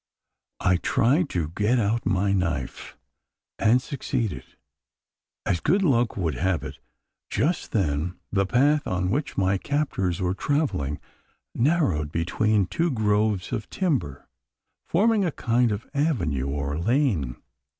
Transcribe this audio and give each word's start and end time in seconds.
I 0.61 0.77
tried 0.77 1.29
to 1.29 1.49
get 1.49 1.77
out 1.77 2.07
my 2.07 2.31
knife, 2.31 2.97
and 3.59 3.79
succeeded. 3.79 4.41
As 5.45 5.59
good 5.59 5.83
luck 5.83 6.17
would 6.17 6.33
have 6.33 6.63
it, 6.63 6.79
just 7.29 7.71
then, 7.71 8.15
the 8.31 8.47
path 8.47 8.87
on 8.87 9.11
which 9.11 9.37
my 9.37 9.59
captors 9.59 10.19
were 10.19 10.33
travelling, 10.33 10.99
narrowed 11.53 12.11
between 12.11 12.65
two 12.65 12.89
groves 12.89 13.51
of 13.53 13.69
timber 13.69 14.27
forming 14.87 15.23
a 15.23 15.31
kind 15.31 15.71
of 15.71 15.85
avenue 15.93 16.47
or 16.47 16.79
lane. 16.79 17.35